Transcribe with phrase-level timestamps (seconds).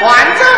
[0.00, 0.57] 还正。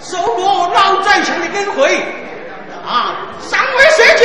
[0.00, 2.04] 受过老宰相的恩惠
[2.86, 4.24] 啊，上位社稷，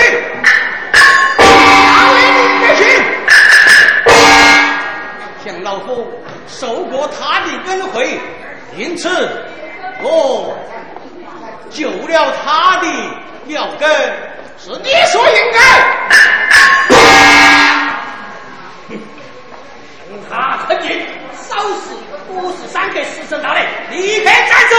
[5.43, 6.07] 向老夫
[6.47, 8.19] 受过他的恩惠，
[8.77, 9.09] 因此
[10.03, 10.55] 我
[11.71, 12.87] 救了他的
[13.47, 13.89] 了根，
[14.59, 15.59] 是理所应该。
[20.07, 20.87] 听他劝诫，
[21.33, 21.95] 少死
[22.29, 24.75] 五十，三刻，死神大人，立刻斩首。